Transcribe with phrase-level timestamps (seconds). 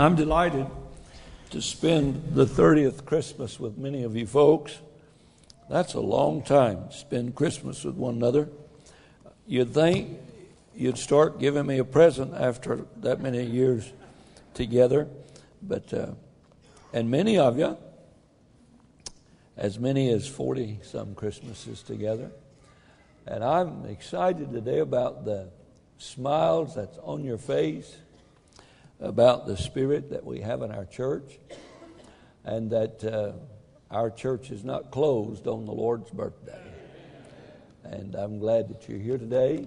[0.00, 0.66] I'm delighted
[1.50, 4.78] to spend the 30th Christmas with many of you folks.
[5.68, 8.48] That's a long time to spend Christmas with one another.
[9.46, 10.18] You'd think
[10.74, 13.92] you'd start giving me a present after that many years
[14.54, 15.06] together,
[15.60, 16.12] but uh,
[16.94, 17.76] and many of you,
[19.58, 22.30] as many as 40 some Christmases together.
[23.26, 25.50] And I'm excited today about the
[25.98, 27.98] smiles that's on your face
[29.00, 31.38] about the spirit that we have in our church
[32.44, 33.32] and that uh,
[33.90, 36.60] our church is not closed on the Lord's birthday.
[37.82, 39.66] And I'm glad that you're here today.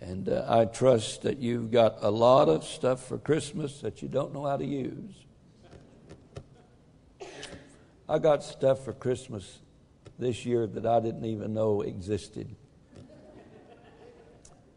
[0.00, 4.08] And uh, I trust that you've got a lot of stuff for Christmas that you
[4.08, 5.14] don't know how to use.
[8.08, 9.60] I got stuff for Christmas
[10.18, 12.54] this year that I didn't even know existed.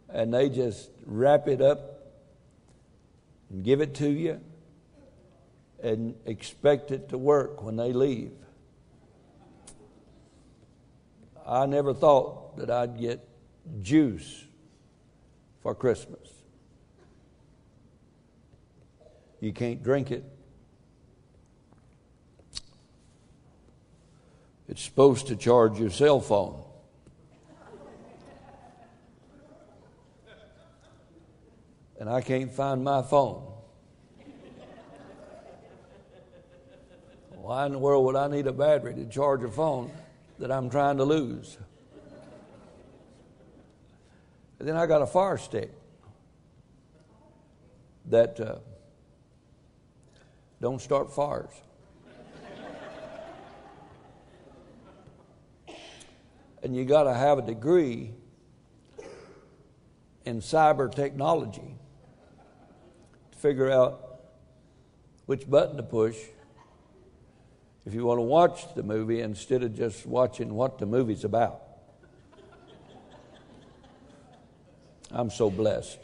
[0.10, 1.95] And they just wrap it up
[3.56, 4.42] and give it to you
[5.82, 8.34] and expect it to work when they leave.
[11.48, 13.26] I never thought that I'd get
[13.82, 14.44] juice
[15.62, 16.28] for Christmas.
[19.40, 20.26] You can't drink it.
[24.68, 26.62] It's supposed to charge your cell phone.
[32.16, 33.44] I can't find my phone.
[37.32, 39.92] Why in the world would I need a battery to charge a phone
[40.40, 41.58] that I'm trying to lose?
[44.60, 45.74] And then I got a fire stick
[48.06, 48.60] that uh,
[50.62, 51.52] don't start fires.
[56.64, 58.14] and you got to have a degree
[60.24, 61.75] in cyber technology
[63.46, 64.22] figure out
[65.28, 66.18] which button to push
[67.86, 71.62] if you want to watch the movie instead of just watching what the movie's about.
[75.12, 76.00] I'm so blessed.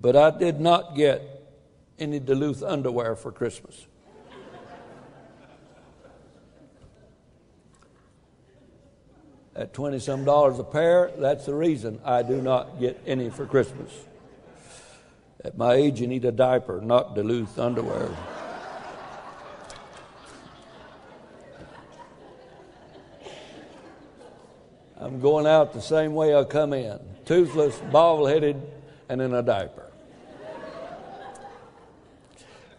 [0.00, 1.20] But I did not get
[1.98, 3.88] any Duluth underwear for Christmas.
[9.56, 11.10] At 20 some dollars a pair.
[11.18, 13.90] That's the reason I do not get any for Christmas.
[15.44, 18.08] At my age, you need a diaper, not Duluth underwear.
[24.96, 28.60] I'm going out the same way I come in toothless, bald headed,
[29.08, 29.90] and in a diaper.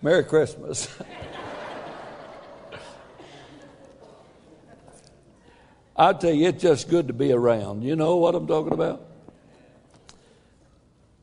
[0.02, 0.88] Merry Christmas.
[5.98, 7.84] I tell you, it's just good to be around.
[7.84, 9.08] You know what I'm talking about?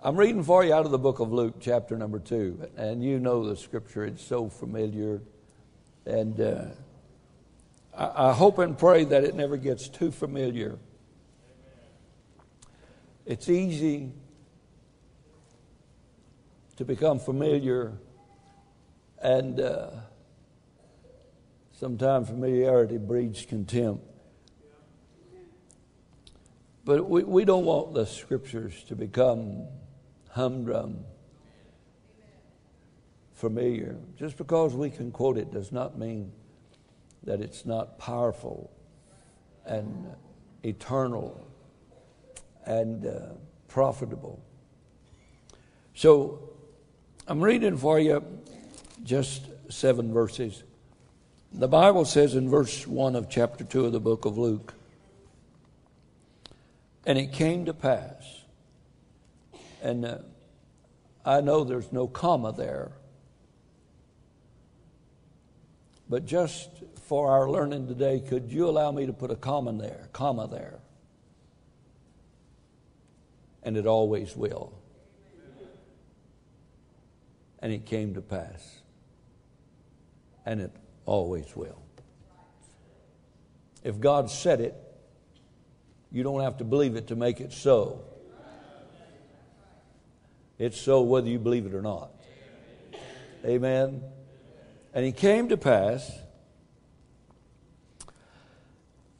[0.02, 3.18] I'm reading for you out of the book of Luke, chapter number two, and you
[3.18, 4.06] know the scripture.
[4.06, 5.20] It's so familiar,
[6.06, 6.64] and uh,
[7.94, 10.78] I, I hope and pray that it never gets too familiar.
[13.26, 14.10] It's easy
[16.76, 17.92] to become familiar,
[19.20, 19.90] and uh,
[21.74, 24.11] sometimes familiarity breeds contempt.
[26.84, 29.66] But we, we don't want the scriptures to become
[30.30, 31.04] humdrum,
[33.34, 33.96] familiar.
[34.16, 36.32] Just because we can quote it does not mean
[37.24, 38.72] that it's not powerful
[39.64, 40.06] and
[40.64, 41.46] eternal
[42.64, 43.20] and uh,
[43.68, 44.42] profitable.
[45.94, 46.50] So
[47.28, 48.24] I'm reading for you
[49.04, 50.62] just seven verses.
[51.52, 54.74] The Bible says in verse 1 of chapter 2 of the book of Luke,
[57.04, 58.42] and it came to pass,
[59.82, 60.18] and uh,
[61.24, 62.92] I know there's no comma there,
[66.08, 66.68] but just
[67.12, 70.78] for our learning today, could you allow me to put a comma there, comma there?
[73.62, 74.72] And it always will.
[77.58, 78.80] And it came to pass.
[80.44, 80.72] And it
[81.06, 81.82] always will.
[83.84, 84.74] If God said it,
[86.12, 88.04] you don't have to believe it to make it so.
[90.58, 92.10] It's so whether you believe it or not.
[93.44, 94.02] Amen.
[94.94, 96.12] And it came to pass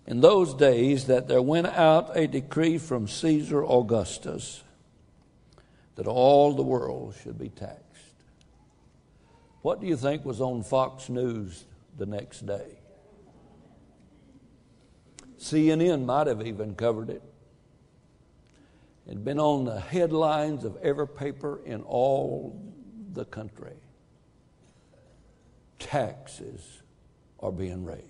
[0.07, 4.63] in those days that there went out a decree from Caesar Augustus
[5.97, 7.83] that all the world should be taxed.
[9.63, 11.65] What do you think was on Fox News
[11.97, 12.82] the next day?
[15.43, 17.23] CNN might have even covered it.
[19.07, 22.63] It'd been on the headlines of every paper in all
[23.13, 23.75] the country.
[25.81, 26.83] Taxes
[27.41, 28.07] are being raised.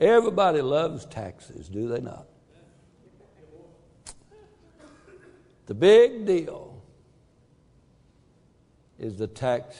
[0.00, 2.26] Everybody loves taxes, do they not?
[5.66, 6.82] The big deal
[8.98, 9.76] is the tax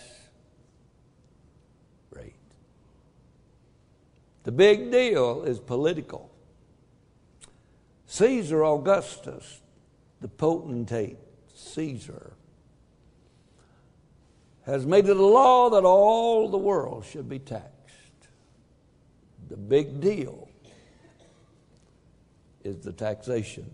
[4.45, 6.31] The big deal is political.
[8.07, 9.61] Caesar Augustus,
[10.21, 11.17] the potentate
[11.55, 12.35] Caesar,
[14.67, 17.73] has made it a law that all the world should be taxed.
[19.49, 20.49] The big deal
[22.63, 23.71] is the taxation.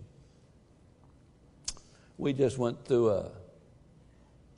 [2.17, 3.31] We just went through a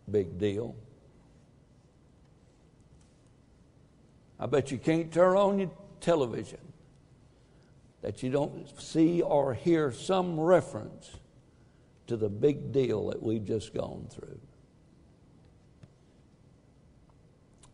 [0.09, 0.75] big deal.
[4.39, 5.71] I bet you can't turn on your
[6.03, 6.59] television
[8.01, 11.17] that you don't see or hear some reference
[12.05, 14.39] to the big deal that we've just gone through.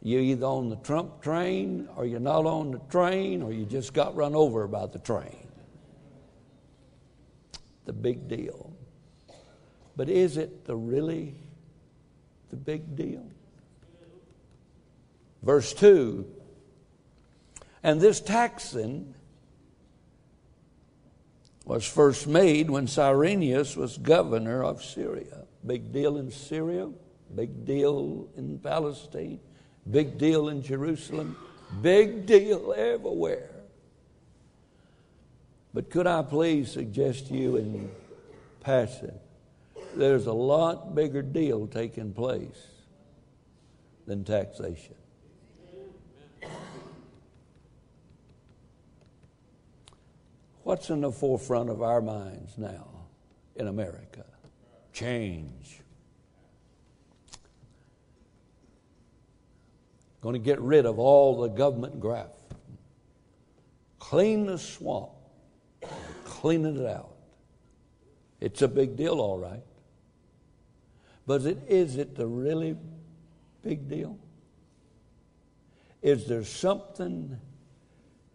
[0.02, 3.92] You're either on the Trump train or you're not on the train or you just
[3.94, 5.48] got run over by the train.
[7.86, 8.72] The big deal.
[9.98, 11.36] But is it the really
[12.52, 13.26] the big deal?
[15.42, 16.39] Verse 2
[17.84, 19.14] And this taxing
[21.66, 25.46] was first made when Cyrenius was governor of Syria.
[25.66, 26.90] Big deal in Syria,
[27.36, 29.40] big deal in Palestine,
[29.90, 31.38] big deal in Jerusalem,
[31.82, 33.52] big deal everywhere.
[35.74, 37.92] But could I please suggest to you in
[38.62, 39.18] passing,
[39.96, 42.68] there's a lot bigger deal taking place
[44.08, 44.96] than taxation.
[50.70, 52.90] What's in the forefront of our minds now
[53.56, 54.24] in America?
[54.94, 55.82] Change.
[60.22, 62.36] Going to get rid of all the government graft.
[63.98, 65.10] Clean the swamp.
[66.24, 67.16] Cleaning it out.
[68.40, 69.64] It's a big deal, all right.
[71.26, 72.78] But it, is it the really
[73.64, 74.20] big deal?
[76.04, 77.40] Is there something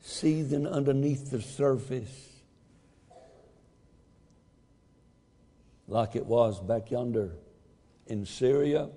[0.05, 2.29] seething underneath the surface
[5.89, 7.31] like it was back yonder
[8.07, 8.91] in Syria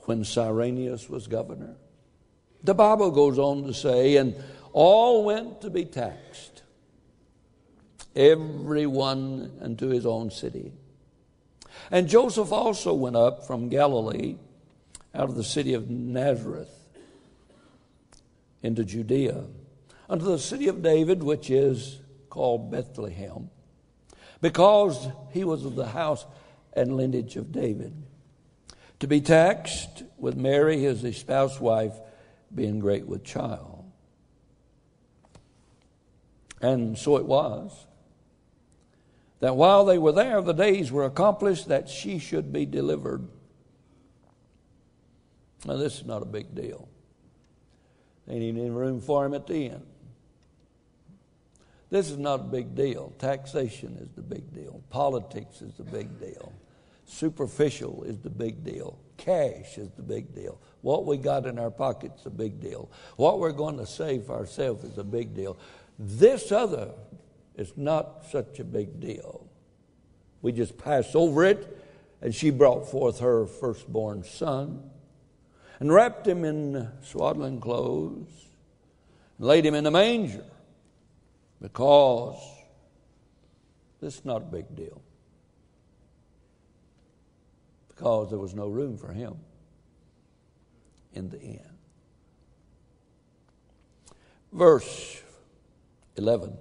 [0.00, 1.76] when Cyrenius was governor?
[2.62, 4.34] The Bible goes on to say, and
[4.74, 6.62] all went to be taxed,
[8.14, 10.72] everyone unto his own city.
[11.90, 14.36] And Joseph also went up from Galilee
[15.14, 16.81] out of the city of Nazareth
[18.62, 19.44] into Judea
[20.12, 21.98] unto the city of David, which is
[22.28, 23.48] called Bethlehem,
[24.42, 26.26] because he was of the house
[26.74, 27.94] and lineage of David,
[29.00, 31.94] to be taxed with Mary, his espoused wife,
[32.54, 33.90] being great with child.
[36.60, 37.86] And so it was
[39.40, 43.26] that while they were there, the days were accomplished that she should be delivered.
[45.64, 46.88] Now, this is not a big deal.
[48.28, 49.86] Ain't even any room for him at the end.
[51.90, 53.12] This is not a big deal.
[53.18, 54.82] Taxation is the big deal.
[54.88, 56.52] Politics is the big deal.
[57.04, 58.98] Superficial is the big deal.
[59.18, 60.58] Cash is the big deal.
[60.80, 62.90] What we got in our pockets is a big deal.
[63.16, 65.58] What we're going to save for ourselves is a big deal.
[65.98, 66.92] This other
[67.56, 69.46] is not such a big deal.
[70.40, 71.78] We just pass over it,
[72.22, 74.90] and she brought forth her firstborn son
[75.82, 78.46] and wrapped him in swaddling clothes
[79.36, 80.44] and laid him in a manger
[81.60, 82.40] because
[84.00, 85.02] this is not a big deal.
[87.88, 89.34] Because there was no room for him
[91.14, 91.76] in the inn.
[94.52, 95.20] Verse
[96.14, 96.56] 11.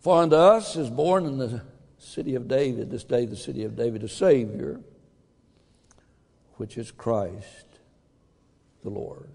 [0.00, 1.60] For unto us is born in the
[1.98, 4.80] city of David, this day the city of David, a Savior,
[6.62, 7.80] which is Christ
[8.84, 9.28] the Lord.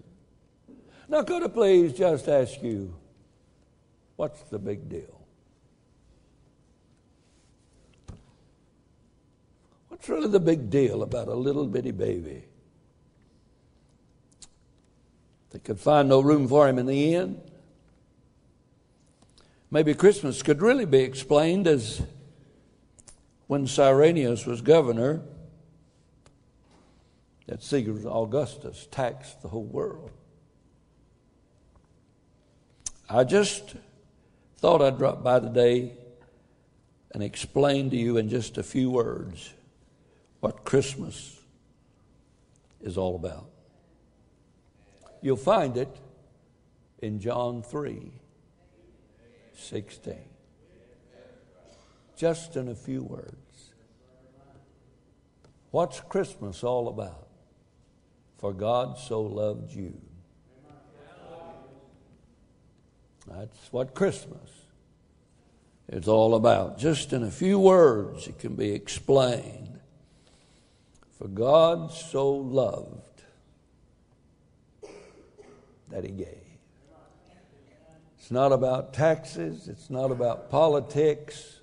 [1.10, 2.96] Now, could I please just ask you,
[4.16, 5.20] what's the big deal?
[9.88, 12.44] What's really the big deal about a little bitty baby?
[15.50, 17.42] They could find no room for him in the inn.
[19.70, 22.00] Maybe Christmas could really be explained as
[23.48, 25.20] when Cyrenius was governor,
[27.48, 30.12] that Caesar Augustus taxed the whole world.
[33.10, 33.74] I just
[34.58, 35.92] Thought I'd drop by today
[37.12, 39.54] and explain to you in just a few words
[40.40, 41.38] what Christmas
[42.80, 43.48] is all about.
[45.22, 45.96] You'll find it
[47.00, 48.12] in John 3
[49.56, 50.14] 16.
[52.16, 53.72] Just in a few words.
[55.70, 57.27] What's Christmas all about?
[58.38, 60.00] For God so loved you.
[63.26, 64.50] That's what Christmas
[65.88, 66.78] is all about.
[66.78, 69.80] Just in a few words, it can be explained.
[71.18, 73.22] For God so loved
[75.90, 76.38] that He gave.
[78.18, 81.60] It's not about taxes, it's not about politics.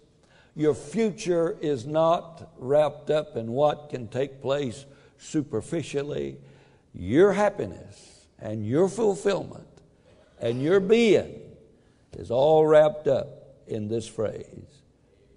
[0.55, 4.86] Your future is not wrapped up in what can take place
[5.17, 6.38] superficially.
[6.97, 9.67] Your happiness and your fulfillment
[10.39, 11.41] and your being
[12.13, 14.81] is all wrapped up in this phrase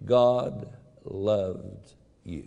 [0.05, 0.69] God
[1.05, 2.45] loved you.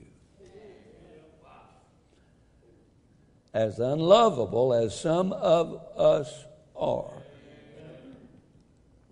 [3.54, 7.12] As unlovable as some of us are,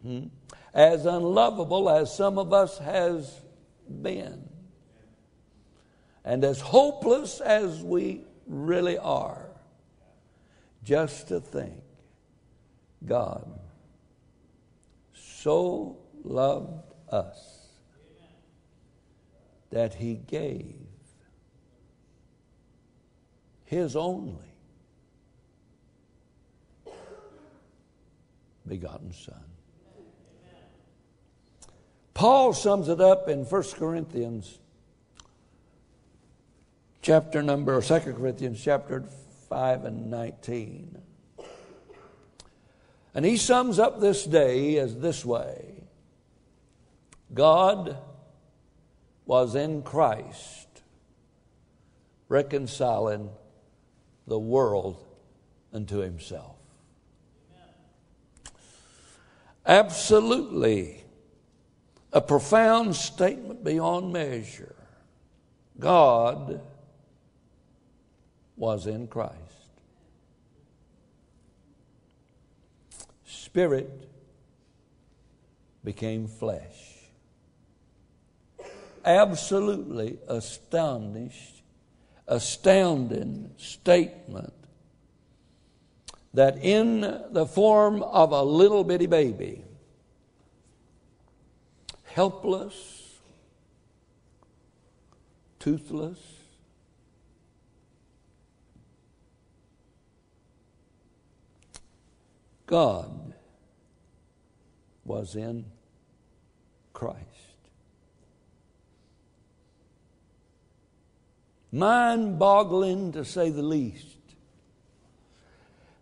[0.02, 0.28] hmm,
[0.74, 3.42] as unlovable as some of us has
[4.02, 4.48] been,
[6.24, 9.49] and as hopeless as we really are,
[10.84, 11.84] just to think
[13.06, 13.48] God
[15.14, 17.68] so loved us
[19.72, 20.76] that he gave
[23.66, 24.54] his only
[28.68, 29.44] begotten Son.
[32.14, 34.60] Paul sums it up in 1 Corinthians
[37.02, 39.06] chapter number, or 2 Corinthians chapter
[39.50, 41.02] 5 and 19.
[43.14, 45.84] And he sums up this day as this way
[47.34, 47.98] God
[49.26, 50.68] was in Christ
[52.28, 53.30] reconciling
[54.28, 55.04] the world
[55.74, 56.56] unto himself.
[59.66, 61.04] Absolutely
[62.12, 64.76] a profound statement beyond measure.
[65.80, 66.62] God
[68.60, 69.36] was in Christ.
[73.26, 74.10] Spirit
[75.84, 76.98] became flesh.
[79.06, 81.64] Absolutely astonished,
[82.28, 84.54] astounding statement
[86.34, 87.02] that in
[87.32, 89.64] the form of a little bitty baby,
[92.04, 93.18] helpless,
[95.60, 96.20] toothless,
[102.70, 103.34] God
[105.04, 105.66] was in
[106.94, 107.18] Christ.
[111.72, 114.06] Mind boggling to say the least.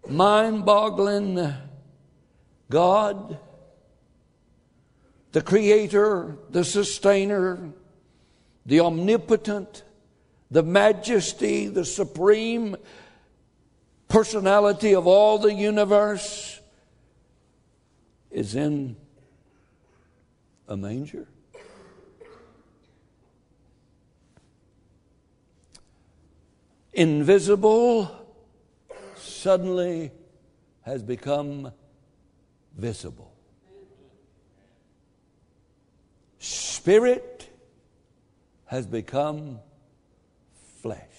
[0.09, 1.53] Mind boggling
[2.69, 3.39] God,
[5.31, 7.59] the Creator, the Sustainer,
[8.65, 9.83] the Omnipotent,
[10.51, 12.75] the Majesty, the Supreme
[14.09, 16.56] Personality of all the universe
[18.31, 18.95] is in
[20.67, 21.27] a manger?
[26.93, 28.11] Invisible
[29.15, 30.11] suddenly
[30.81, 31.71] has become
[32.75, 33.33] visible.
[36.39, 37.49] Spirit
[38.65, 39.59] has become
[40.81, 41.16] flesh.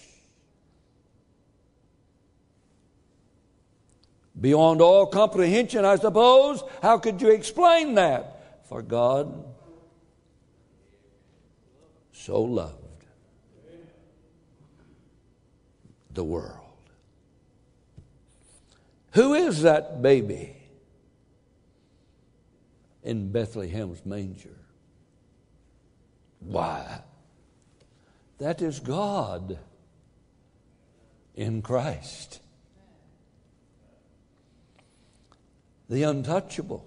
[4.40, 6.62] Beyond all comprehension, I suppose.
[6.83, 8.64] How could you explain that?
[8.68, 9.45] For God
[12.12, 12.75] so loved
[16.12, 16.54] the world.
[19.12, 20.57] Who is that baby
[23.02, 24.57] in Bethlehem's manger?
[26.40, 27.00] Why?
[28.38, 29.59] That is God
[31.35, 32.40] in Christ.
[35.88, 36.85] The untouchable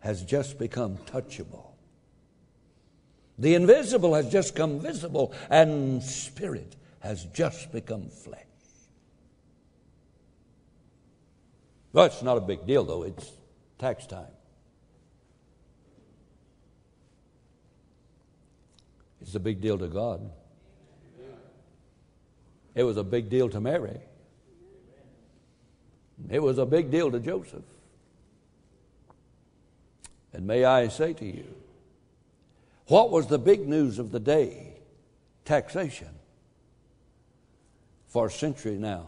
[0.00, 1.66] has just become touchable.
[3.38, 8.44] The invisible has just come visible, and spirit has just become flesh.
[11.92, 13.02] Well, it's not a big deal, though.
[13.02, 13.30] It's
[13.78, 14.26] tax time.
[19.20, 20.30] It's a big deal to God.
[22.74, 24.00] It was a big deal to Mary.
[26.28, 27.64] It was a big deal to Joseph.
[30.32, 31.46] And may I say to you,
[32.86, 34.74] what was the big news of the day?
[35.44, 36.08] Taxation.
[38.08, 39.06] For a century now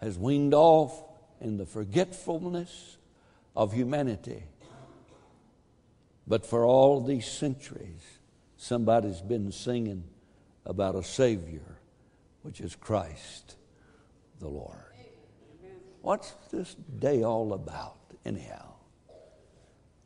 [0.00, 1.02] has weaned off
[1.40, 2.96] in the forgetfulness
[3.56, 4.44] of humanity.
[6.26, 8.20] But for all these centuries,
[8.56, 10.04] somebody's been singing
[10.64, 11.78] about a Savior,
[12.42, 13.56] which is Christ
[14.40, 14.87] the Lord.
[16.08, 18.64] What's this day all about, anyhow?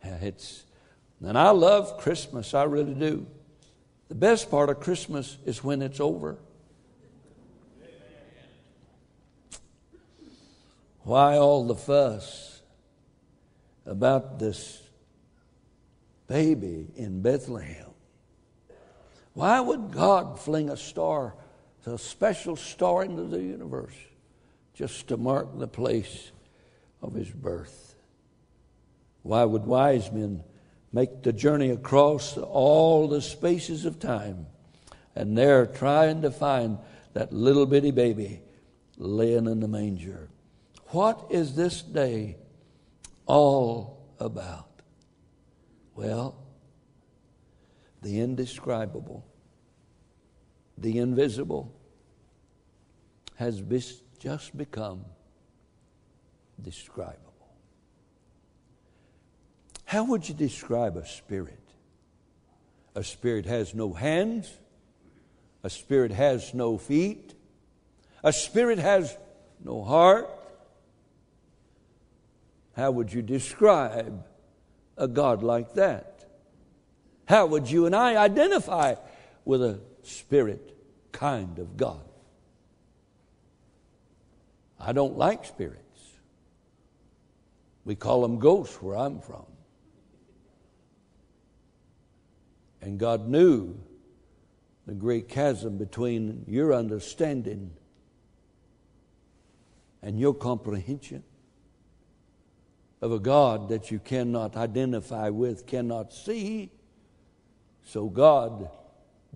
[0.02, 0.64] It's,
[1.24, 3.24] and I love Christmas, I really do.
[4.08, 6.38] The best part of Christmas is when it's over.
[11.02, 12.62] Why all the fuss
[13.86, 14.82] about this
[16.26, 17.92] baby in Bethlehem?
[19.34, 21.36] Why would God fling a star,
[21.86, 23.94] a special star into the universe,
[24.74, 26.30] just to mark the place
[27.02, 27.96] of his birth?
[29.22, 30.42] Why would wise men
[30.92, 34.46] make the journey across all the spaces of time
[35.14, 36.78] and there trying to find
[37.12, 38.40] that little bitty baby
[38.96, 40.28] laying in the manger?
[40.88, 42.36] What is this day
[43.26, 44.68] all about?
[45.94, 46.36] Well,
[48.02, 49.24] the indescribable,
[50.76, 51.72] the invisible,
[53.36, 53.60] has
[54.22, 55.04] just become
[56.60, 57.18] describable.
[59.84, 61.58] How would you describe a spirit?
[62.94, 64.48] A spirit has no hands,
[65.64, 67.34] a spirit has no feet,
[68.22, 69.16] a spirit has
[69.64, 70.30] no heart,
[72.76, 74.24] how would you describe
[74.96, 76.26] a God like that?
[77.26, 78.94] How would you and I identify
[79.44, 80.76] with a spirit
[81.10, 82.11] kind of God?
[84.84, 85.78] I don't like spirits.
[87.84, 89.46] We call them ghosts where I'm from.
[92.80, 93.78] And God knew
[94.86, 97.70] the great chasm between your understanding
[100.02, 101.22] and your comprehension
[103.00, 106.72] of a God that you cannot identify with, cannot see.
[107.84, 108.68] So God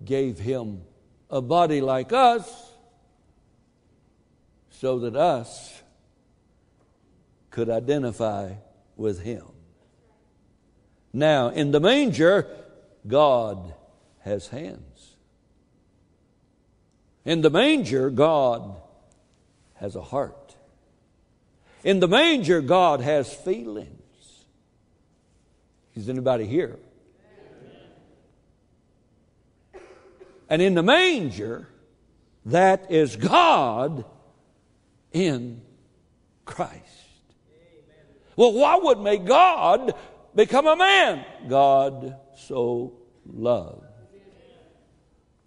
[0.03, 0.81] gave him
[1.29, 2.66] a body like us
[4.79, 5.81] so that us
[7.49, 8.53] could identify
[8.95, 9.43] with him.
[11.11, 12.47] Now, in the manger,
[13.07, 13.73] God
[14.19, 15.15] has hands.
[17.25, 18.75] In the manger, God
[19.75, 20.55] has a heart.
[21.83, 24.45] In the manger, God has feelings.
[25.95, 26.77] Is anybody here?
[30.47, 31.67] And in the manger,
[32.45, 34.05] that is God
[35.11, 35.61] in
[36.45, 36.83] Christ.
[38.35, 39.93] Well, why would make God
[40.35, 41.25] become a man?
[41.47, 42.93] God so
[43.25, 43.83] loved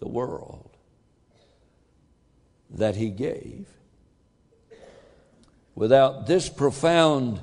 [0.01, 0.77] the world
[2.71, 3.67] that he gave
[5.81, 7.41] Without this profound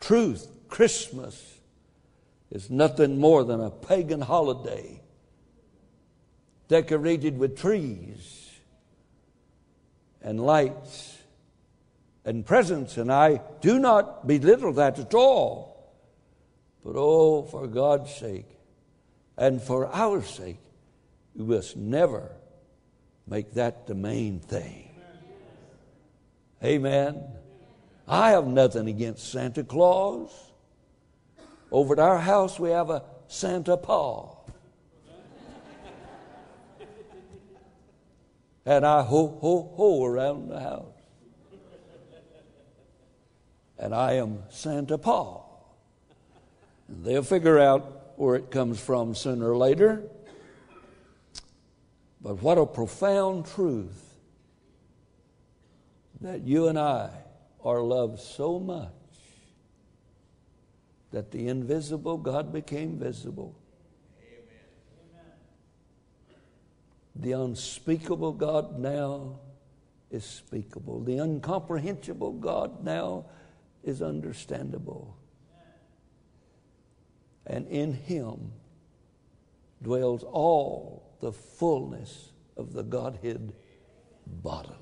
[0.00, 1.60] truth, Christmas
[2.50, 5.00] is nothing more than a pagan holiday
[6.66, 8.50] decorated with trees
[10.20, 11.18] and lights
[12.24, 12.96] and presents.
[12.96, 15.72] And I do not belittle that at all.
[16.84, 18.48] But oh, for God's sake
[19.36, 20.60] and for our sake,
[21.34, 22.32] we must never
[23.26, 24.90] make that the main thing.
[26.62, 27.22] Amen.
[28.06, 30.30] I have nothing against Santa Claus.
[31.70, 34.36] Over at our house, we have a Santa Paw.
[38.64, 41.01] and I ho, ho, ho around the house.
[43.82, 45.76] And I am Santa Paul.
[46.86, 50.04] And they'll figure out where it comes from sooner or later.
[52.20, 54.14] But what a profound truth
[56.20, 57.10] that you and I
[57.64, 58.92] are loved so much
[61.10, 63.58] that the invisible God became visible.
[64.20, 65.24] Amen.
[67.16, 69.40] The unspeakable God now
[70.12, 71.02] is speakable.
[71.02, 73.24] The incomprehensible God now
[73.84, 75.16] is understandable.
[77.46, 78.52] And in Him
[79.82, 83.52] dwells all the fullness of the Godhead
[84.26, 84.76] bodily.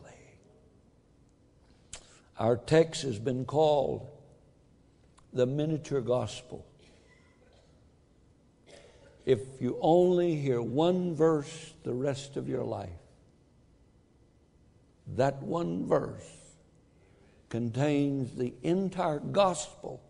[2.38, 4.08] Our text has been called
[5.32, 6.66] the miniature gospel.
[9.26, 12.88] If you only hear one verse the rest of your life,
[15.16, 16.24] that one verse
[17.50, 20.00] contains the entire gospel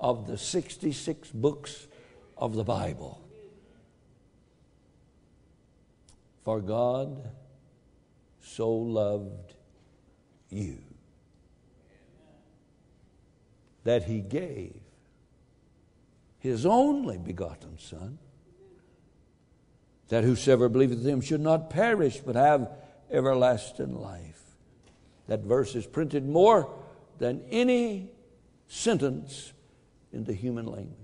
[0.00, 1.86] of the 66 books
[2.38, 3.20] of the Bible.
[6.44, 7.30] For God
[8.40, 9.54] so loved
[10.48, 10.78] you
[13.84, 14.80] that he gave
[16.38, 18.18] his only begotten Son,
[20.08, 22.70] that whosoever believeth in him should not perish but have
[23.10, 24.39] everlasting life.
[25.30, 26.68] That verse is printed more
[27.18, 28.10] than any
[28.66, 29.52] sentence
[30.12, 30.96] in the human language.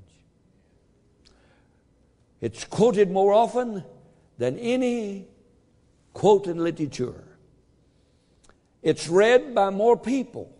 [2.41, 3.85] It's quoted more often
[4.37, 5.29] than any
[6.13, 7.23] quote in literature.
[8.83, 10.53] It's read by more people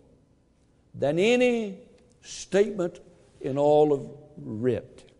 [0.95, 1.79] than any
[2.21, 3.01] statement
[3.41, 5.11] in all of writ.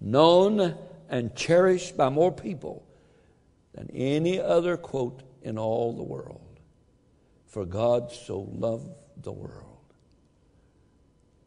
[0.00, 2.86] Known and cherished by more people
[3.74, 6.41] than any other quote in all the world.
[7.52, 8.88] For God so loved
[9.22, 9.76] the world.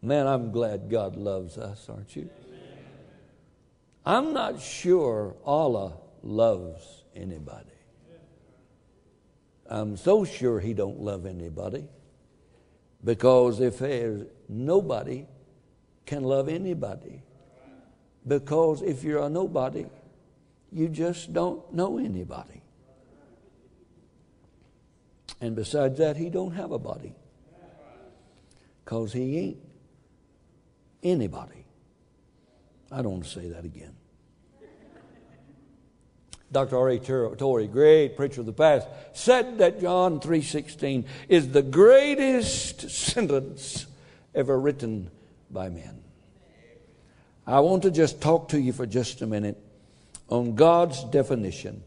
[0.03, 2.29] Man, I'm glad God loves us, aren't you?
[4.05, 7.71] I'm not sure Allah loves anybody.
[9.67, 11.87] I'm so sure he don't love anybody
[13.03, 15.25] because if there's nobody
[16.05, 17.23] can love anybody
[18.27, 19.87] because if you're a nobody
[20.71, 22.61] you just don't know anybody
[25.41, 27.13] and besides that he don't have a body
[28.83, 29.57] because he ain't
[31.03, 31.65] anybody
[32.91, 33.95] i don't want to say that again
[36.51, 36.77] Dr.
[36.77, 36.99] R.A.
[36.99, 43.87] Torrey, great preacher of the past, said that John 3.16 is the greatest sentence
[44.33, 45.11] ever written
[45.51, 46.01] by men.
[47.45, 49.57] I want to just talk to you for just a minute
[50.29, 51.83] on God's definition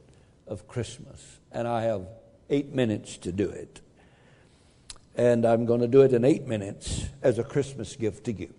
[0.46, 1.38] of Christmas.
[1.50, 2.06] And I have
[2.50, 3.80] eight minutes to do it.
[5.14, 8.54] And I'm going to do it in eight minutes as a Christmas gift to you.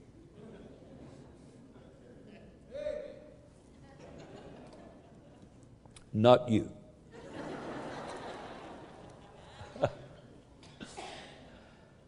[6.14, 6.70] not you.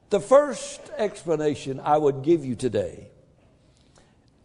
[0.10, 3.08] the first explanation I would give you today,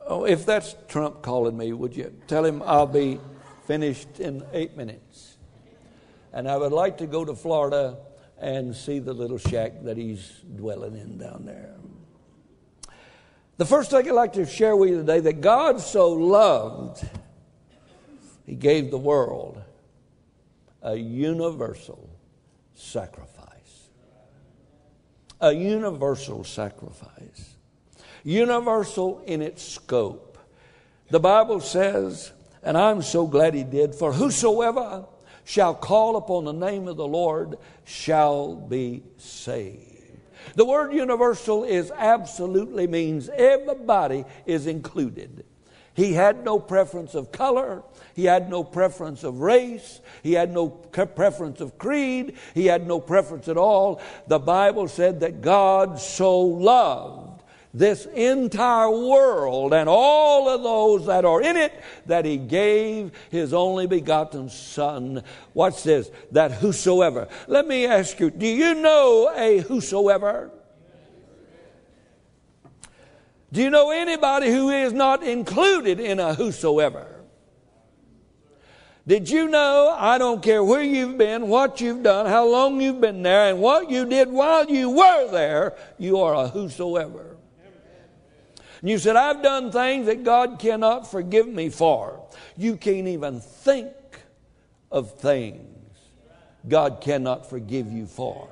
[0.07, 3.19] oh, if that's Trump calling me, would you tell him I'll be
[3.67, 5.36] finished in eight minutes?
[6.37, 7.97] And I would like to go to Florida
[8.39, 11.75] and see the little shack that he's dwelling in down there.
[13.57, 17.03] The first thing I'd like to share with you today that God so loved
[18.45, 19.63] he gave the world
[20.83, 22.11] a universal
[22.75, 23.89] sacrifice.
[25.41, 27.57] A universal sacrifice.
[28.25, 30.37] Universal in its scope.
[31.09, 32.31] The Bible says,
[32.63, 35.07] and I'm so glad he did, for whosoever
[35.47, 40.19] shall call upon the name of the Lord shall be saved.
[40.57, 45.45] The word universal is absolutely means everybody is included.
[45.95, 47.85] He had no preference of color.
[48.15, 50.01] He had no preference of race.
[50.23, 52.37] He had no preference of creed.
[52.53, 54.01] He had no preference at all.
[54.27, 57.36] The Bible said that God so loved
[57.77, 63.53] this entire world and all of those that are in it that he gave his
[63.53, 65.23] only begotten son.
[65.53, 67.29] Watch this, that whosoever.
[67.47, 70.51] Let me ask you, do you know a whosoever?
[73.53, 77.07] Do you know anybody who is not included in a whosoever?
[79.07, 79.95] Did you know?
[79.97, 83.61] I don't care where you've been, what you've done, how long you've been there, and
[83.61, 87.36] what you did while you were there, you are a whosoever.
[88.81, 92.23] And you said, I've done things that God cannot forgive me for.
[92.57, 93.93] You can't even think
[94.91, 95.77] of things
[96.69, 98.49] God cannot forgive you for.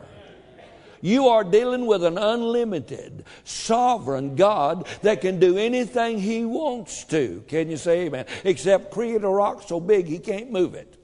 [1.00, 7.44] You are dealing with an unlimited, sovereign God that can do anything He wants to.
[7.46, 8.24] Can you say amen?
[8.42, 10.96] Except create a rock so big He can't move it.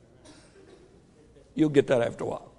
[1.55, 2.50] You'll get that after a while.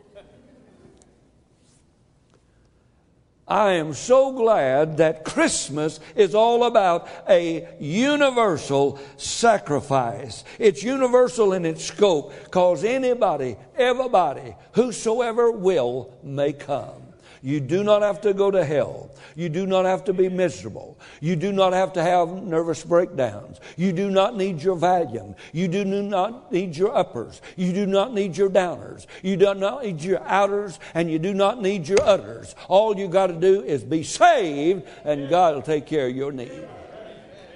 [3.48, 10.44] I am so glad that Christmas is all about a universal sacrifice.
[10.60, 17.01] It's universal in its scope because anybody, everybody, whosoever will may come.
[17.44, 19.10] You do not have to go to hell.
[19.36, 21.00] You do not have to be miserable.
[21.22, 23.60] You do not have to have nervous breakdowns.
[23.78, 25.36] You do not need your Valium.
[25.52, 27.42] You do not need your uppers.
[27.56, 29.08] You do not need your downers.
[29.24, 32.54] You do not need your outers, and you do not need your utters.
[32.68, 36.32] All you got to do is be saved, and God will take care of your
[36.32, 36.68] need.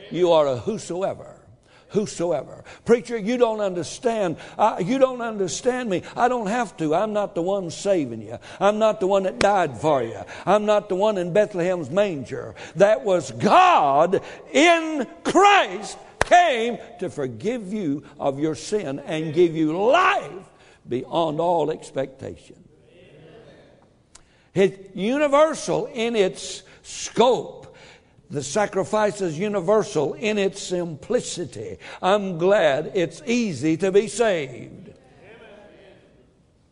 [0.10, 1.35] You are a whosoever.
[1.90, 2.64] Whosoever.
[2.84, 4.38] Preacher, you don't understand.
[4.58, 6.04] Uh, you don't understand me.
[6.16, 6.96] I don't have to.
[6.96, 8.38] I'm not the one saving you.
[8.60, 10.20] I'm not the one that died for you.
[10.46, 12.56] I'm not the one in Bethlehem's manger.
[12.76, 14.22] That was God
[14.52, 20.32] in Christ came to forgive you of your sin and give you life
[20.88, 22.58] beyond all expectation.
[24.54, 27.65] It's universal in its scope.
[28.36, 31.78] The sacrifice is universal in its simplicity.
[32.02, 34.92] I'm glad it's easy to be saved.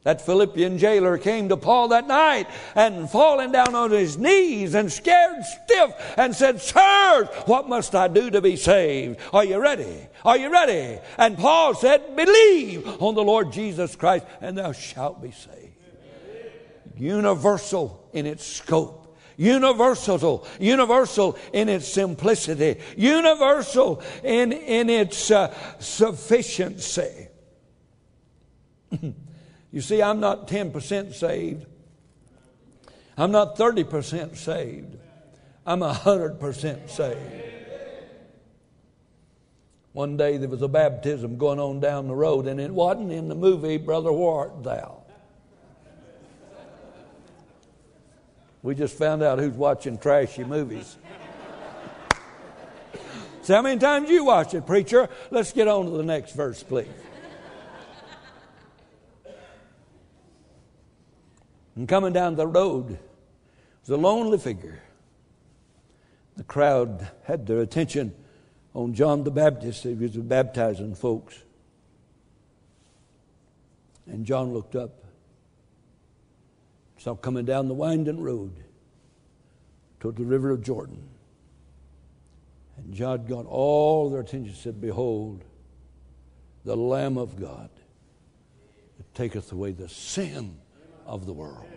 [0.04, 4.92] That Philippian jailer came to Paul that night and falling down on his knees and
[4.92, 9.22] scared stiff and said, Sirs, what must I do to be saved?
[9.32, 10.10] Are you ready?
[10.26, 11.00] Are you ready?
[11.18, 15.78] And Paul said, Believe on the Lord Jesus Christ and thou shalt be saved.
[16.98, 19.03] Universal in its scope
[19.38, 27.28] universal, universal in its simplicity, universal in, in its uh, sufficiency.
[29.72, 31.66] you see, I'm not 10% saved.
[33.18, 34.98] I'm not 30% saved.
[35.66, 37.44] I'm 100% saved.
[39.94, 43.28] One day there was a baptism going on down the road, and it wasn't in
[43.28, 45.03] the movie Brother Where Art Thou.
[48.64, 50.98] We just found out who's watching trashy movies.
[53.42, 55.10] See how many times you watch it, preacher?
[55.30, 56.88] Let's get on to the next verse, please.
[61.76, 63.00] And coming down the road
[63.82, 64.82] was a lonely figure.
[66.38, 68.16] The crowd had their attention
[68.74, 69.84] on John the Baptist.
[69.84, 71.38] He was baptizing folks.
[74.08, 75.03] And John looked up
[77.04, 78.54] saw coming down the winding road
[80.00, 81.04] toward the river of Jordan.
[82.78, 85.44] And John got all their attention, said, Behold,
[86.64, 87.70] the Lamb of God
[88.98, 90.58] that taketh away the sin
[91.06, 91.68] of the world.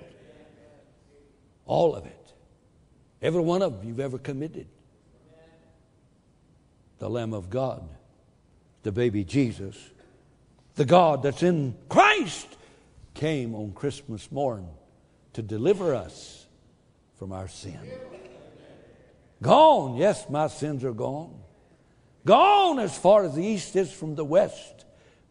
[1.65, 2.33] All of it.
[3.21, 4.69] Every one of them you've ever committed.
[6.99, 7.83] The Lamb of God,
[8.85, 9.77] the baby Jesus,
[10.77, 12.47] the God that's in Christ,
[13.15, 14.69] came on Christmas morn
[15.37, 16.47] to deliver us
[17.19, 17.79] from our sin.
[19.43, 21.35] Gone, yes, my sins are gone.
[22.25, 24.87] Gone as far as the east is from the west.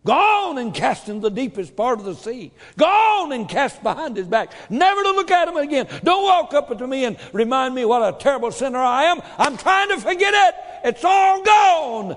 [0.06, 2.52] Gone and cast in the deepest part of the sea.
[2.78, 4.54] Gone and cast behind his back.
[4.70, 5.88] Never to look at him again.
[6.04, 9.20] Don't walk up to me and remind me what a terrible sinner I am.
[9.40, 10.56] I'm trying to forget it.
[10.84, 12.16] It's all gone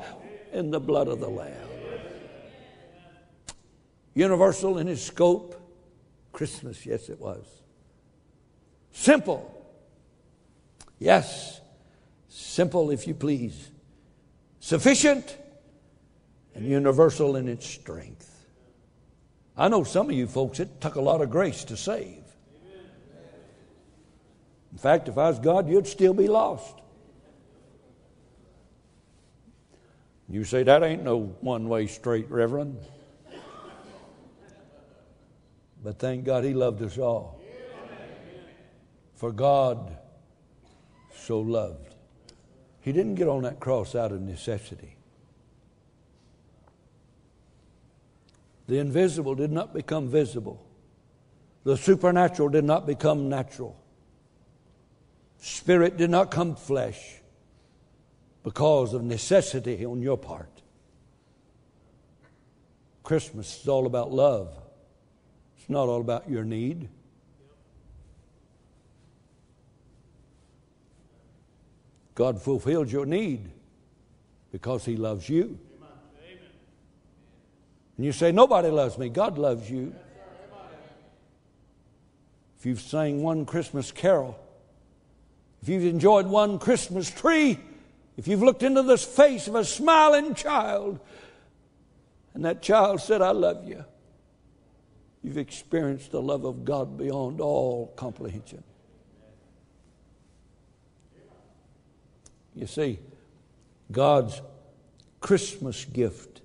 [0.53, 1.55] in the blood of the Lamb.
[4.13, 5.55] Universal in his scope.
[6.33, 7.47] Christmas, yes, it was.
[8.93, 9.55] Simple.
[10.99, 11.61] Yes,
[12.29, 13.71] simple if you please.
[14.61, 15.37] Sufficient
[16.55, 18.47] and universal in its strength.
[19.57, 22.23] I know some of you folks, it took a lot of grace to save.
[24.73, 26.75] In fact, if I was God, you'd still be lost.
[30.29, 32.79] You say, that ain't no one way street, Reverend.
[35.83, 37.41] But thank God he loved us all.
[39.19, 39.99] For God
[41.13, 41.97] so loved.
[42.81, 44.95] He didn't get on that cross out of necessity.
[48.69, 50.65] The invisible did not become visible.
[51.65, 53.77] The supernatural did not become natural.
[55.39, 57.17] Spirit did not come flesh
[58.45, 60.63] because of necessity on your part.
[63.03, 64.57] Christmas is all about love.
[65.59, 66.89] It's not all about your need.
[72.19, 73.49] God fulfilled your need
[74.51, 75.57] because He loves you.
[77.97, 79.09] And you say, Nobody loves me.
[79.09, 79.95] God loves you.
[82.59, 84.37] If you've sang one Christmas carol,
[85.63, 87.57] if you've enjoyed one Christmas tree,
[88.17, 90.99] if you've looked into the face of a smiling child,
[92.35, 93.85] and that child said, I love you,
[95.23, 98.65] you've experienced the love of God beyond all comprehension.
[102.59, 102.99] You see,
[103.93, 104.43] God's
[105.21, 106.41] Christmas gift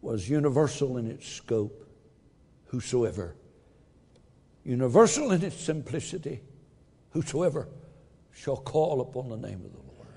[0.00, 1.84] was universal in its scope,
[2.66, 3.34] whosoever.
[4.64, 6.42] Universal in its simplicity,
[7.10, 7.66] whosoever
[8.32, 10.08] shall call upon the name of the Lord.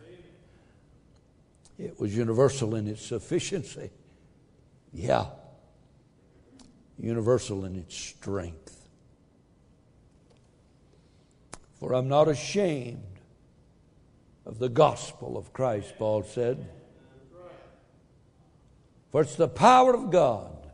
[1.79, 3.89] It was universal in its sufficiency.
[4.93, 5.25] Yeah.
[6.99, 8.87] Universal in its strength.
[11.79, 13.16] For I'm not ashamed
[14.47, 16.69] of the gospel of Christ, Paul said.
[19.11, 20.71] For it's the power of God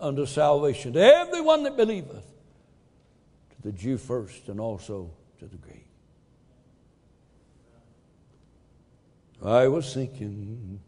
[0.00, 2.24] unto salvation to everyone that believeth,
[3.50, 5.86] to the Jew first and also to the Greek.
[9.44, 10.80] I was sinking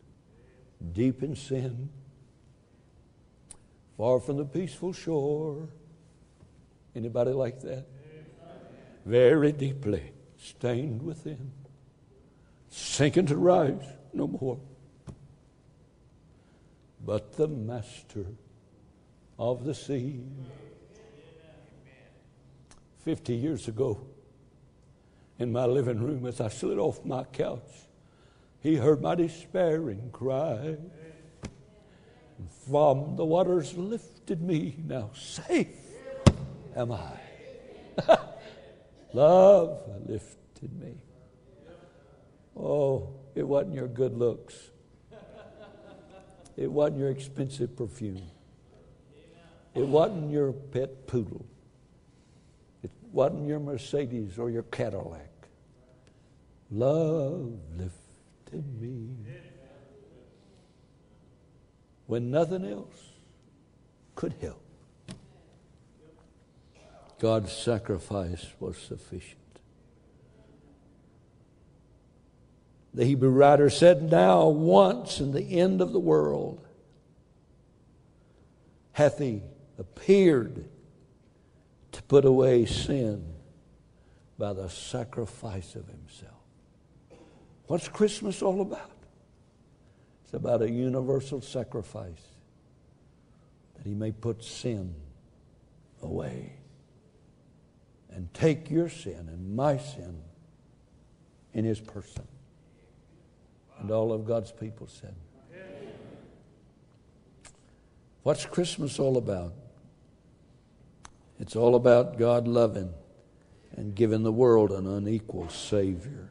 [0.93, 1.91] deep in sin,
[3.99, 5.69] far from the peaceful shore.
[6.97, 7.87] Anybody like that?
[9.05, 11.53] Very deeply stained within,
[12.71, 14.59] sinking to rise no more.
[17.05, 18.27] But the Master
[19.39, 20.21] of the sea.
[23.05, 24.01] Fifty years ago,
[25.39, 27.89] in my living room, as I slid off my couch,
[28.61, 30.77] he heard my despairing cry.
[32.39, 35.69] And From the waters lifted me, now safe
[36.77, 37.13] am I.
[39.13, 40.95] Love lifted me.
[42.59, 44.55] Oh, it wasn't your good looks.
[46.57, 48.23] It wasn't your expensive perfume.
[49.75, 51.47] It wasn't your pet poodle.
[52.83, 55.31] It wasn't your Mercedes or your Cadillac.
[56.71, 59.09] Love lifted me.
[62.07, 63.13] When nothing else
[64.17, 64.63] could help.
[67.21, 69.39] God's sacrifice was sufficient.
[72.99, 76.67] The Hebrew writer said, Now, once in the end of the world,
[78.91, 79.43] hath he
[79.79, 80.69] appeared
[81.93, 83.25] to put away sin
[84.37, 86.43] by the sacrifice of himself.
[87.69, 88.91] What's Christmas all about?
[90.25, 92.27] It's about a universal sacrifice
[93.77, 94.93] that he may put sin
[96.03, 96.55] away
[98.11, 100.21] and take your sin and my sin
[101.55, 102.27] in his person.
[103.81, 105.15] And all of God's people said,
[108.23, 109.55] What's Christmas all about?
[111.41, 112.93] It's all about God loving
[113.77, 116.31] and giving the world an unequal Savior.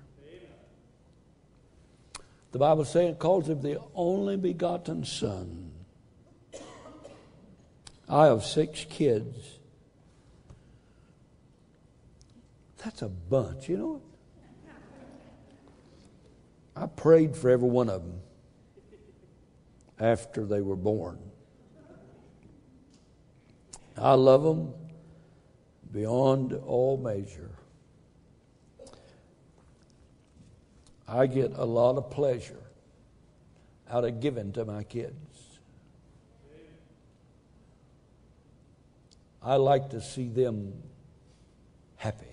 [2.52, 5.72] The Bible says it calls him the only begotten Son.
[8.10, 9.60] I have six kids.
[12.84, 14.02] That's a bunch, you know.
[16.80, 18.20] I prayed for every one of them
[20.00, 21.18] after they were born.
[23.98, 24.74] I love them
[25.92, 27.50] beyond all measure.
[31.08, 32.62] I get a lot of pleasure
[33.90, 35.16] out of giving to my kids.
[39.42, 40.74] I like to see them
[41.96, 42.26] happy,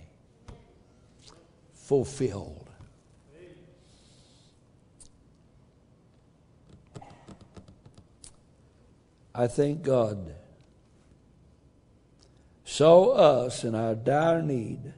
[1.74, 2.63] fulfilled.
[9.34, 10.34] I thank God
[12.64, 14.92] saw us in our dire need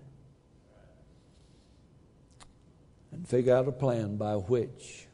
[3.12, 5.06] and figure out a plan by which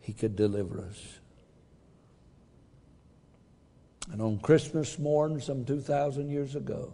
[0.00, 1.18] he could deliver us.
[4.12, 6.92] And on Christmas morn, some 2,000 years ago,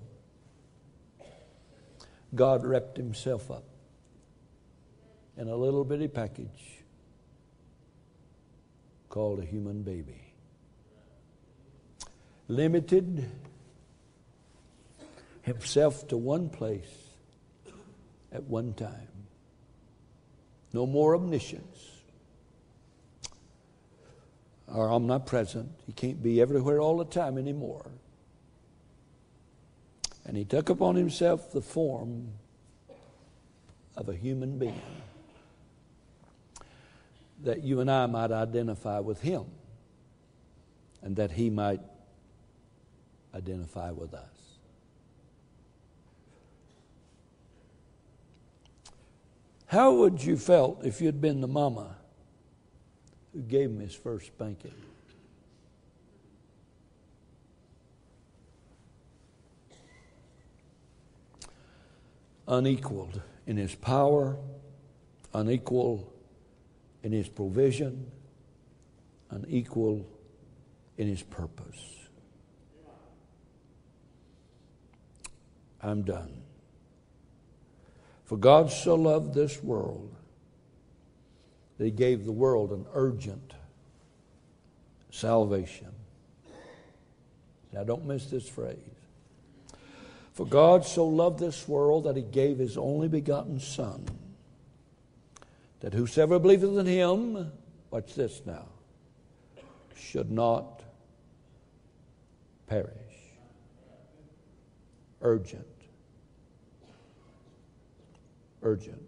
[2.35, 3.65] God wrapped himself up
[5.37, 6.83] in a little bitty package
[9.09, 10.24] called a human baby.
[12.49, 13.31] Limited
[15.43, 17.09] himself to one place
[18.33, 19.09] at one time.
[20.73, 21.91] No more omniscience
[24.67, 25.71] or omnipresent.
[25.87, 27.91] He can't be everywhere all the time anymore.
[30.27, 32.33] And he took upon himself the form
[33.97, 34.81] of a human being
[37.43, 39.45] that you and I might identify with him
[41.03, 41.81] and that he might
[43.35, 44.29] identify with us.
[49.67, 51.97] How would you felt if you'd been the mama
[53.33, 54.75] who gave him his first spanking?
[62.47, 64.37] Unequaled in his power,
[65.33, 66.13] unequal
[67.03, 68.11] in his provision,
[69.31, 70.07] unequal
[70.97, 72.04] in his purpose.
[75.85, 76.33] I'm done.
[78.25, 80.15] For God so loved this world
[81.77, 83.53] that he gave the world an urgent
[85.11, 85.93] salvation.
[87.73, 88.79] Now, don't miss this phrase.
[90.33, 94.07] For God so loved this world that he gave his only begotten Son,
[95.81, 97.53] that whosoever believeth in him,
[97.91, 98.67] watch this now,
[99.97, 100.83] should not
[102.67, 102.91] perish.
[105.21, 105.67] Urgent.
[108.65, 109.01] Urgent.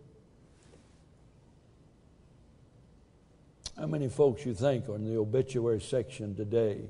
[3.77, 6.83] How many folks you think are in the obituary section today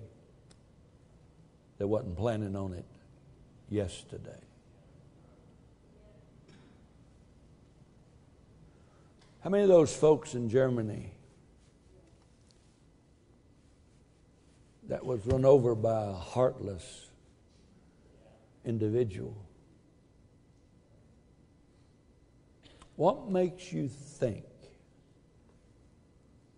[1.78, 2.84] that wasn't planning on it
[3.70, 4.40] yesterday?
[9.42, 11.12] How many of those folks in Germany
[14.88, 17.10] that was run over by a heartless
[18.64, 19.45] individual.
[22.96, 24.44] What makes you think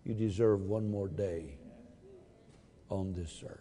[0.05, 1.57] you deserve one more day
[2.89, 3.59] on this earth?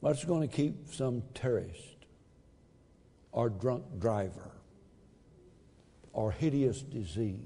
[0.00, 2.06] What's going to keep some terrorist
[3.32, 4.50] or drunk driver
[6.12, 7.38] or hideous disease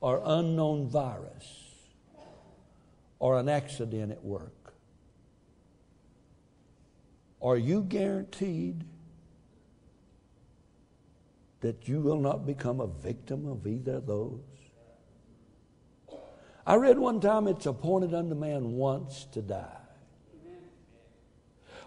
[0.00, 1.74] or unknown virus
[3.18, 4.59] or an accident at work?
[7.42, 8.84] Are you guaranteed
[11.60, 14.40] that you will not become a victim of either of those?
[16.66, 19.76] I read one time it's appointed unto man once to die.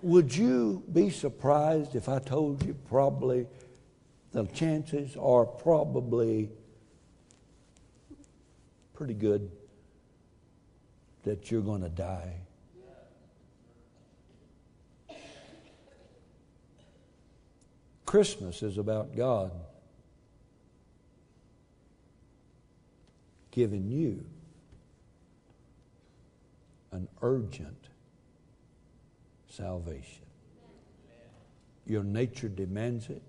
[0.01, 3.47] Would you be surprised if I told you probably
[4.33, 6.49] the chances are probably
[8.93, 9.51] pretty good
[11.23, 12.33] that you're going to die.
[18.13, 19.51] Christmas is about God
[23.49, 24.23] giving you
[26.91, 27.87] an urgent
[29.49, 30.25] salvation.
[31.87, 33.23] Your nature demands it,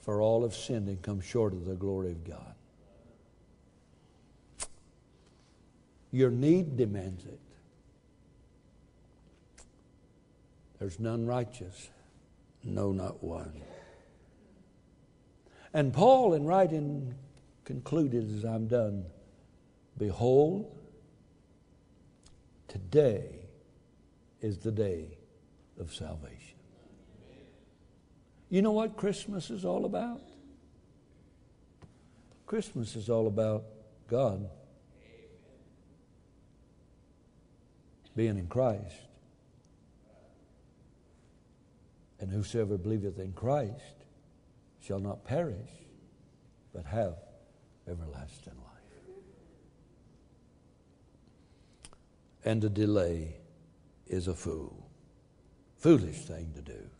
[0.00, 2.54] for all have sinned and come short of the glory of God.
[6.10, 7.40] Your need demands it.
[10.78, 11.90] There's none righteous,
[12.62, 13.62] no, not one.
[15.72, 17.14] And Paul, in writing,
[17.64, 19.04] concluded as I'm done
[20.00, 20.74] Behold,
[22.68, 23.26] today
[24.40, 25.18] is the day
[25.78, 26.56] of salvation.
[28.48, 30.22] You know what Christmas is all about?
[32.46, 33.64] Christmas is all about
[34.08, 34.48] God
[38.16, 38.96] being in Christ.
[42.20, 44.04] And whosoever believeth in Christ
[44.80, 45.70] shall not perish,
[46.74, 47.16] but have
[47.88, 48.70] everlasting life.
[52.44, 53.36] And a delay
[54.06, 54.86] is a fool.
[55.78, 56.90] Foolish thing to do.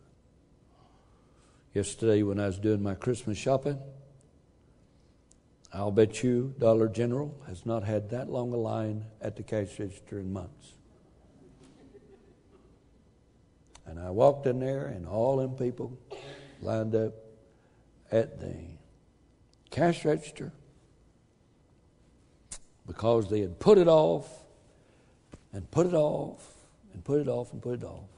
[1.73, 3.79] Yesterday, when I was doing my Christmas shopping,
[5.71, 9.79] I'll bet you Dollar General has not had that long a line at the cash
[9.79, 10.73] register in months.
[13.85, 15.97] And I walked in there, and all them people
[16.61, 17.13] lined up
[18.11, 18.55] at the
[19.69, 20.51] cash register
[22.85, 24.27] because they had put it off
[25.53, 26.45] and put it off
[26.93, 28.09] and put it off and put it off.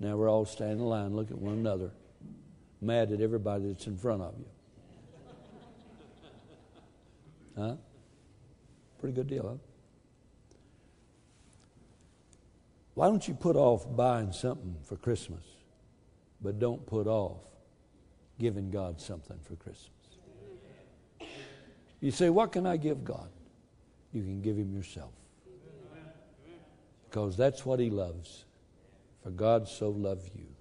[0.00, 1.90] Now we're all standing in line, looking at one another,
[2.80, 4.46] mad at everybody that's in front of you.
[7.56, 7.76] Huh?
[8.98, 9.71] Pretty good deal, huh?
[12.94, 15.44] Why don't you put off buying something for Christmas,
[16.40, 17.38] but don't put off
[18.38, 19.88] giving God something for Christmas?
[22.00, 23.30] You say, What can I give God?
[24.12, 25.12] You can give Him yourself.
[27.08, 28.44] Because that's what He loves.
[29.22, 30.51] For God so loved you